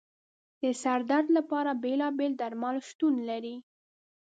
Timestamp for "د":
0.61-0.63